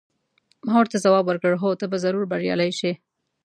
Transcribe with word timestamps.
ما 0.65 0.73
ورته 0.79 0.97
ځواب 1.05 1.25
ورکړ: 1.27 1.51
هو، 1.61 1.69
ته 1.79 1.85
به 1.91 1.97
ضرور 2.03 2.23
بریالۍ 2.31 2.71
شې. 2.79 2.91